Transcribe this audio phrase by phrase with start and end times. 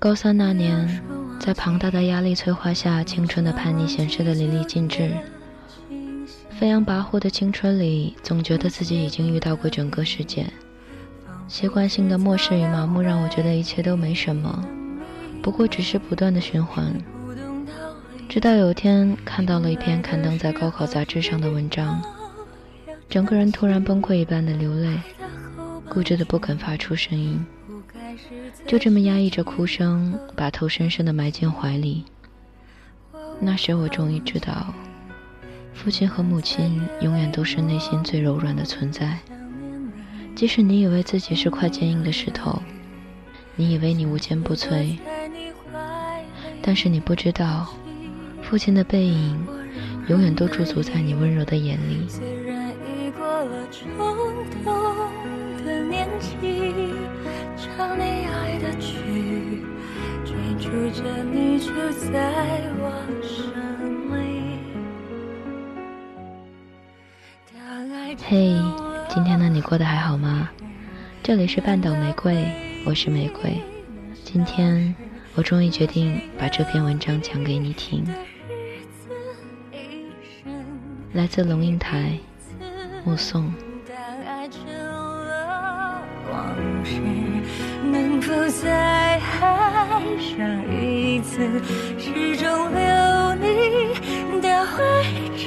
[0.00, 1.02] 高三那年，
[1.40, 5.10] 在庞大的压力催化下，青春的叛逆显示的淋漓尽致。
[6.50, 10.46] 飞扬跋扈的青春里，总觉得自己已经遇到过整个世界。
[11.48, 14.64] 习惯性的漠视与麻木，让我觉得一切都没什么，
[15.42, 16.94] 不过只是不断的循环。
[18.28, 22.00] 直到有天看到了一篇刊登在高考杂志上的文章，
[23.08, 25.00] 整个人突然崩溃一般的流泪，
[25.88, 27.44] 固执的不肯发出声音，
[28.66, 32.04] 就这么压抑着哭声，把头深深的埋进怀里。
[33.40, 34.74] 那时我终于知道，
[35.72, 39.18] 父亲和母亲永远都是内心最柔软的存在。
[40.34, 42.62] 即使你以为自己是块坚硬的石头，
[43.56, 44.96] 你以为你无坚不摧，
[46.62, 47.66] 但是你不知道，
[48.42, 49.46] 父亲的背影
[50.08, 52.06] 永远都驻足在你温柔的眼里。
[68.30, 68.54] 嘿。
[69.08, 70.50] 今天的你过得还好吗？
[71.22, 72.50] 这里是半岛玫瑰，
[72.84, 73.62] 我是玫瑰。
[74.24, 74.94] 今天
[75.34, 78.04] 我终于决定把这篇文章讲给你听，
[81.12, 82.18] 来自龙应台，
[83.04, 83.50] 目送。
[88.58, 90.38] 能否再爱上
[90.72, 91.38] 一次，
[91.98, 94.48] 始终留你的
[94.78, 94.82] 位
[95.36, 95.44] 置，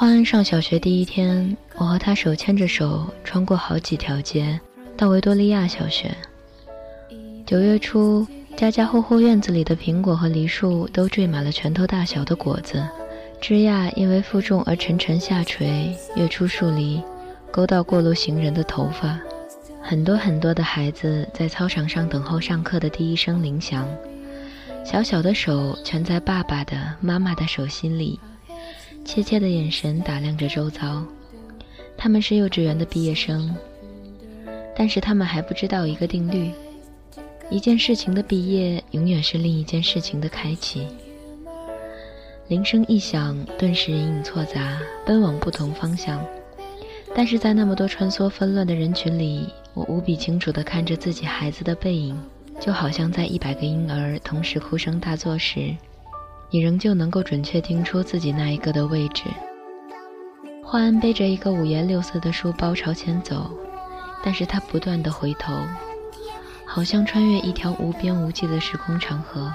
[0.00, 4.58] 花安上小学第一天，我和他手牵着手，穿过好几条街，
[4.96, 6.16] 到维多利亚小学。
[7.44, 12.82] 九月初，家家户户院子里的苹果和梨树都缀满了拳头大小的果子，
[13.42, 17.02] 枝桠因为负重而沉沉下垂，跃出树篱，
[17.50, 19.20] 勾到过路行人的头发。
[19.82, 23.86] 很多很多的孩子在操场上等候上课的第一声铃响，
[24.82, 28.18] 小小的手全在爸爸的、妈妈的手心里。
[29.04, 31.04] 怯怯的眼神打量着周遭，
[31.96, 33.54] 他们是幼稚园的毕业生，
[34.76, 36.50] 但是他们还不知道一个定律：
[37.50, 40.86] 一件事情的毕业，永远是另一件事情的开启。
[42.48, 46.24] 铃声一响，顿时人影错杂，奔往不同方向。
[47.14, 52.16] 但是在那么多穿梭纷乱的人群里，我无比清楚地看着自己孩子的背影，
[52.60, 55.74] 就好像在一百个婴儿同时哭声大作时。
[56.50, 59.24] 你仍旧能够准确听出自己那一个的位置。
[60.64, 63.50] 花安背着一个五颜六色的书包朝前走，
[64.24, 65.52] 但是他不断的回头，
[66.64, 69.52] 好像穿越一条无边无际的时空长河。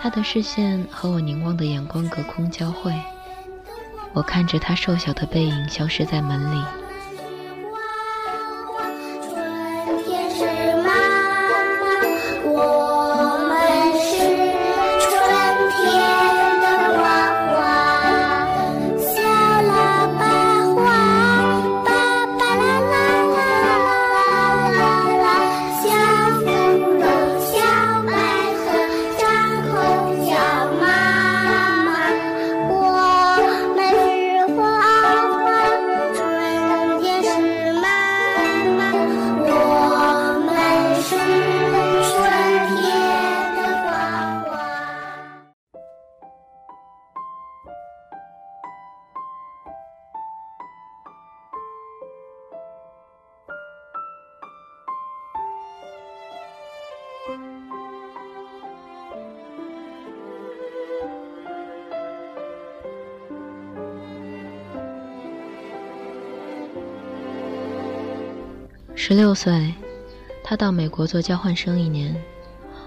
[0.00, 2.92] 他的视线和我凝望的眼光隔空交汇，
[4.12, 6.64] 我看着他瘦小的背影消失在门里。
[69.06, 69.74] 十六岁，
[70.42, 72.16] 他到美国做交换生一年。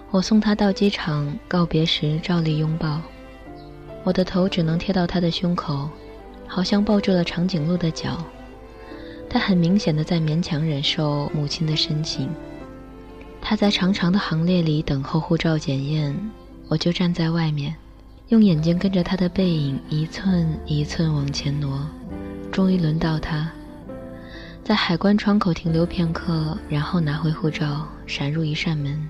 [0.10, 3.00] 我送他到机场，告别时照例拥抱。
[4.04, 5.88] 我的头只能贴到他的胸口，
[6.48, 8.18] 好像抱住了长颈鹿的脚。
[9.30, 12.28] 他很明显的在勉强忍受母亲的深情。
[13.40, 16.20] 他在长长的行列里等候护照检验，
[16.68, 17.76] 我就站在外面，
[18.30, 21.88] 用眼睛跟着他的背影一寸一寸往前挪。
[22.52, 23.52] 终于轮到他。
[24.68, 29.10] 在海关窗口停留片刻然后拿回护照闪入一扇门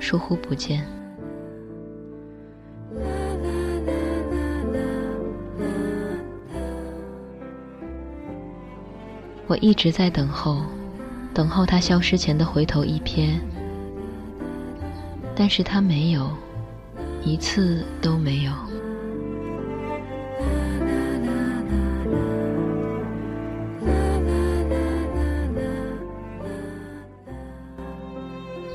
[0.00, 0.84] 疏忽不见。
[9.46, 10.64] 我一直在等候
[11.32, 13.38] 等候他消失前的回头一瞥
[15.36, 16.28] 但是他没有
[17.24, 18.69] 一次都没有。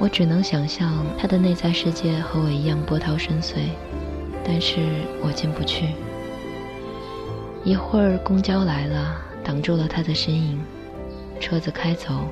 [0.00, 3.70] 我只能想象他的内在世界和我一样波涛深邃，
[4.44, 4.76] 但是
[5.20, 5.88] 我进不去。
[7.64, 10.60] 一会儿公交来了，挡住了他的身影，
[11.40, 12.28] 车子开走，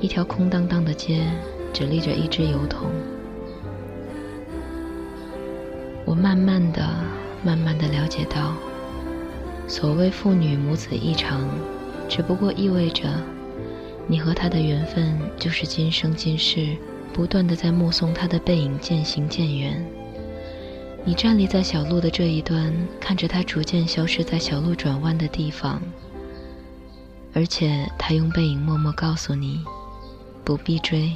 [0.00, 1.26] 一条空荡荡的街
[1.72, 2.88] 只立着一只油桶。
[6.04, 6.82] 我慢慢的、
[7.42, 8.52] 慢慢的了解到，
[9.66, 11.40] 所谓父女母子一场，
[12.08, 13.02] 只不过意味着。
[14.08, 16.76] 你和他的缘分，就是今生今世
[17.12, 19.84] 不断的在目送他的背影渐行渐远。
[21.04, 25.82] 你站立在小路的这一端，看着他逐渐消失在小路转弯的地方，
[27.34, 29.64] 而且他用背影默默告诉你，
[30.44, 31.12] 不必追。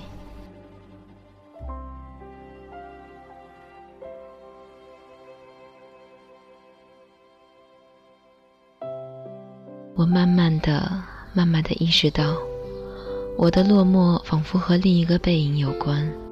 [9.96, 10.90] 我慢慢的、
[11.32, 12.49] 慢慢的意识到。
[13.40, 16.29] 我的落寞仿佛和另一个背影有关。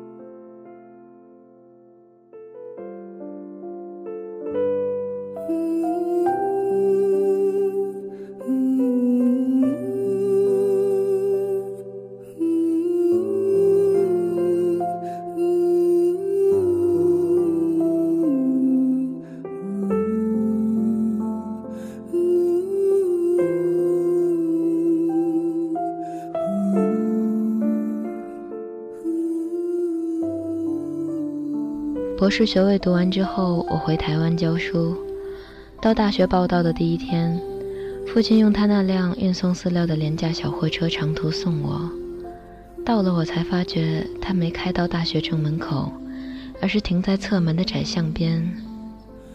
[32.19, 34.97] 博士学位读完之后，我回台湾教书。
[35.81, 37.41] 到大学报到的第一天，
[38.09, 41.89] 父亲用他那辆运送饲料的廉价小货车长途送我。
[42.85, 45.93] 到了，我才发觉他没开到大学城门口，
[46.61, 48.53] 而是停在侧门的窄巷边。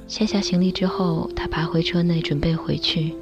[0.06, 3.16] 卸下行李之后，他爬回车内准备回去。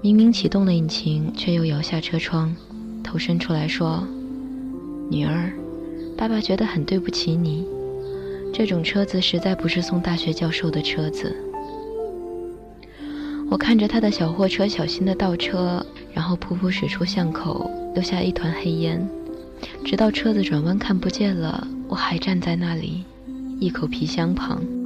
[0.00, 2.56] 明明启动了引擎，却又摇下车窗，
[3.04, 4.02] 头伸出来说
[5.12, 5.52] ：“女儿，
[6.16, 7.66] 爸爸觉得很对不起你。”
[8.52, 11.34] 这种车子实在不是送大学教授的车子。
[13.50, 19.08] 我看着他的小货车小心的倒车，然后噗噗驶出巷口，留下一团黑烟，
[19.84, 23.04] 直到车子转弯看不见了，我还站在那里，
[23.58, 24.79] 一口皮箱旁。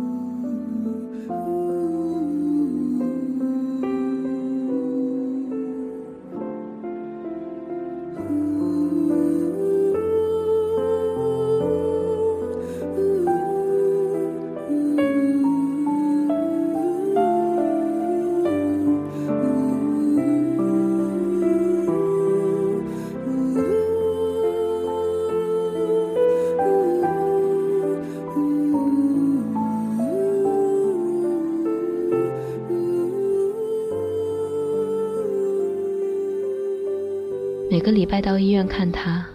[37.75, 39.26] 每个礼拜到医院看他，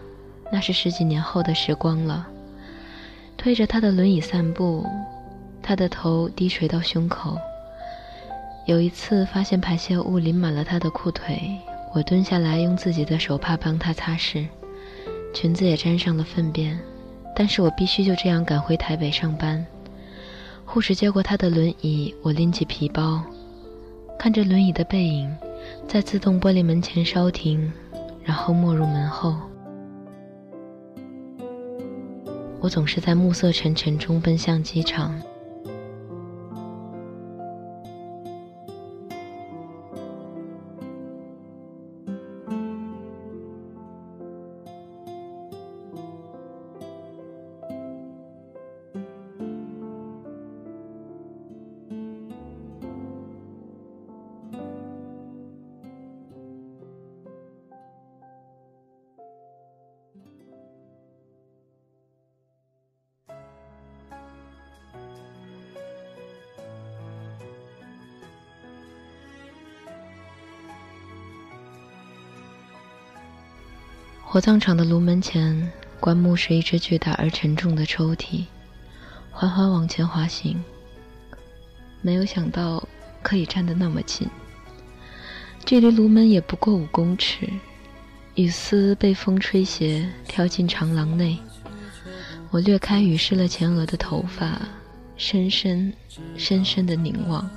[0.50, 2.26] 那是十几年后的时光了。
[3.36, 4.88] 推着他的轮椅散步，
[5.62, 7.38] 他的头低垂到胸口。
[8.66, 11.52] 有一次发现排泄物淋满了他的裤腿，
[11.94, 14.48] 我蹲下来用自己的手帕帮他擦拭，
[15.34, 16.80] 裙子也沾上了粪便。
[17.36, 19.66] 但是我必须就这样赶回台北上班。
[20.64, 23.22] 护士接过他的轮椅，我拎起皮包，
[24.18, 25.30] 看着轮椅的背影，
[25.90, 27.70] 在自动玻璃门前稍停。
[28.30, 29.36] 然后没入门后，
[32.60, 35.20] 我总是在暮色沉沉中奔向机场。
[74.32, 78.44] 火葬场的炉门前，棺木是一只巨大而沉重的抽屉，
[79.32, 80.64] 缓缓往前滑行。
[82.04, 82.88] 没有想到
[83.24, 84.28] 可以站得那么近，
[85.66, 87.50] 距离炉门也不过五公尺。
[88.36, 91.36] 雨丝被风吹斜，飘进长廊内。
[92.52, 94.62] 我掠开雨湿了前额的头发，
[95.18, 95.92] 深深、
[96.38, 97.50] 深深的凝望，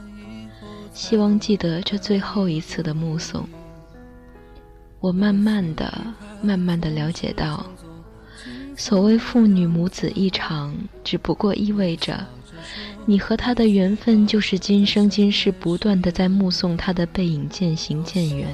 [0.94, 3.46] 希望记得这最后一次的目送。
[5.00, 5.92] 我慢慢的、
[6.42, 7.64] 慢慢的了解到，
[8.76, 12.26] 所谓父女母子一场，只不过意味着。
[13.04, 18.48] 你和他的缘分，就是今生今世不断的在目送他的背影渐行渐远。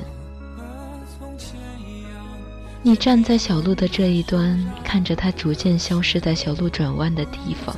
[2.82, 7.76] 你站在小路的这一端，看着他逐渐消失在小路转弯的地方，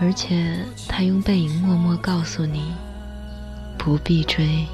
[0.00, 2.72] 而且他用背影默默告诉你，
[3.78, 4.66] 不必追。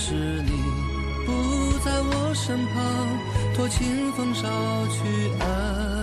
[0.00, 0.52] 是你
[1.26, 2.74] 不在我身旁，
[3.56, 4.42] 托清风捎
[4.92, 4.98] 去
[5.40, 5.97] 安。